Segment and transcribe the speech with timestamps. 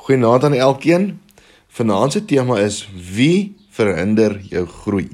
[0.00, 1.20] Goeienaand aan elkeen.
[1.68, 5.08] Vanaand se tema is wie verhinder jou groei.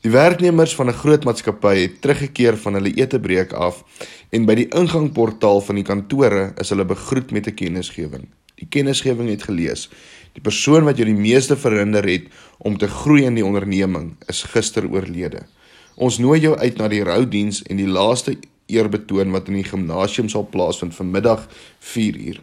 [0.00, 3.84] Die werknemers van 'n groot maatskappy het teruggekeer van hulle etebreek af
[4.30, 8.24] en by die ingangportaal van die kantore is hulle begroet met 'n kennisgewing.
[8.54, 9.90] Die kennisgewing het gelees:
[10.32, 12.24] Die persoon wat jou die meeste verhinder het
[12.58, 15.40] om te groei in die onderneming is gister oorlede.
[15.94, 20.28] Ons nooi jou uit na die roudiens en die laaste eerbetoon wat in die gimnasium
[20.28, 21.48] sal plaasvind vanmiddag
[21.80, 22.40] 4uur.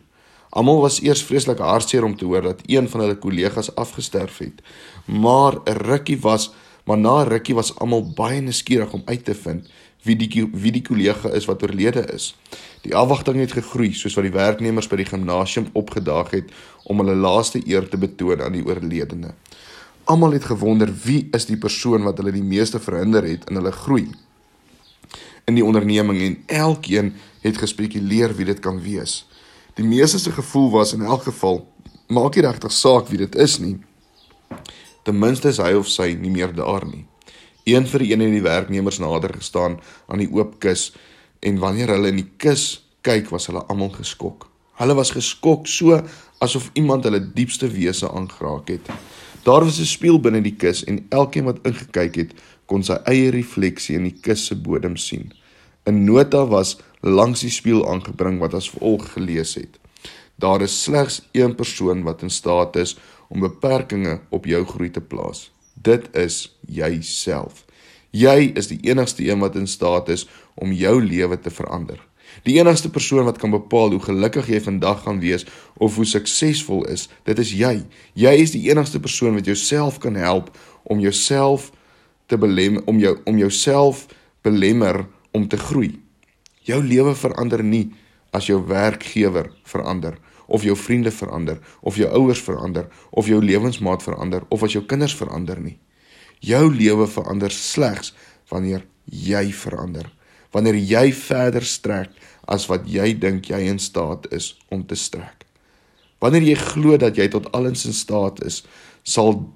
[0.52, 4.62] Almal was eers vreeslik hartseer om te hoor dat een van hulle kollegas afgesterf het.
[5.06, 6.52] Maar 'n rukkie was,
[6.84, 9.70] maar na 'n rukkie was almal baie nuuskierig om uit te vind
[10.02, 12.36] wie die wie die kollega is wat oorlede is.
[12.82, 16.52] Die afwagting het gegroei soos wat die werknemers by die gimnasium opgedaag het
[16.84, 19.34] om hulle laaste eer te betoon aan die oorledene.
[20.04, 23.72] Almal het gewonder wie is die persoon wat hulle die meeste verhinder het in hulle
[23.72, 24.10] groei
[25.46, 29.26] in die onderneming en elkeen het gespekuleer wie dit kan wees.
[29.76, 31.62] Die meeste se gevoel was in elk geval
[32.12, 33.78] maak nie regtig saak wie dit is nie.
[35.04, 37.06] Ten minste is hy of sy nie meer daar nie.
[37.64, 40.90] Een vir een het die werknemers nader gestaan aan die oop kus
[41.40, 44.50] en wanneer hulle in die kus kyk was hulle almal geskok.
[44.82, 46.02] Hulle was geskok so
[46.44, 48.92] asof iemand hulle diepste wese aangeraak het.
[49.46, 52.32] Daar was 'n spieël binne die kus en elkeen wat ingekyk het,
[52.66, 55.34] kon sy eie refleksie in die kus se bodem sien.
[55.86, 59.80] 'n Nota was langs die spieël aangebring wat as volg gelees het:
[60.36, 62.98] Daar is slegs een persoon wat in staat is
[63.30, 65.52] om beperkings op jou groei te plaas.
[65.74, 67.66] Dit is jouself.
[68.12, 72.00] Jy is die enigste een wat in staat is om jou lewe te verander.
[72.44, 75.46] Die enigste persoon wat kan bepaal hoe gelukkig jy vandag gaan wees
[75.78, 77.82] of hoe suksesvol is, dit is jy.
[78.14, 80.52] Jy is die enigste persoon wat jouself kan help
[80.84, 81.72] om jouself
[82.26, 84.06] te belem om jou om jouself
[84.42, 86.00] belemmer om te groei.
[86.68, 87.90] Jou lewe verander nie
[88.32, 90.18] as jou werkgewer verander
[90.52, 94.84] of jou vriende verander of jou ouers verander of jou lewensmaat verander of as jou
[94.86, 95.78] kinders verander nie.
[96.42, 98.14] Jou lewe verander slegs
[98.52, 100.10] wanneer jy verander.
[100.52, 102.12] Wanneer jy verder strek
[102.52, 105.46] as wat jy dink jy in staat is om te strek.
[106.22, 108.62] Wanneer jy glo dat jy tot alles in staat is,
[109.04, 109.48] sal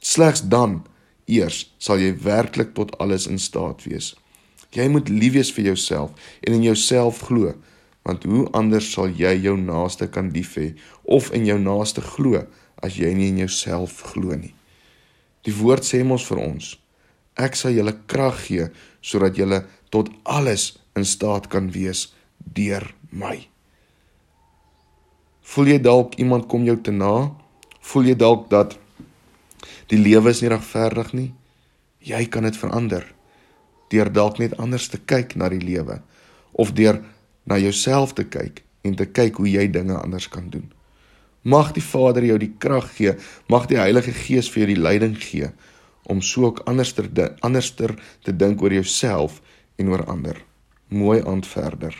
[0.00, 0.82] slegs dan
[1.26, 4.12] eers sal jy werklik tot alles in staat wees.
[4.74, 7.52] Jy moet lief wees vir jouself en in jouself glo,
[8.04, 10.72] want hoe anders sal jy jou naaste kan lief hê
[11.04, 12.42] of in jou naaste glo
[12.82, 14.52] as jy nie in jouself glo nie.
[15.46, 16.74] Die woord sê mos vir ons:
[17.38, 18.68] Ek sal julle krag gee
[19.04, 19.62] sodat julle
[19.94, 22.08] tot alles in staat kan wees
[22.38, 23.38] deur my.
[25.54, 27.30] Voel jy dalk iemand kom jou te na?
[27.84, 28.78] Voel jy dalk dat
[29.92, 31.30] die lewe is nie regverdig nie?
[32.04, 33.13] Jy kan dit verander
[33.94, 36.00] deur dalk net anders te kyk na die lewe
[36.52, 37.00] of deur
[37.46, 40.66] na jouself te kyk en te kyk hoe jy dinge anders kan doen.
[41.44, 43.14] Mag die Vader jou die krag gee,
[43.52, 45.50] mag die Heilige Gees vir jou die leiding gee
[46.08, 47.08] om so ook anderster
[47.40, 47.94] anderster
[48.24, 49.40] te dink oor jouself
[49.76, 50.36] en oor ander.
[50.88, 51.96] Mooi aand verder.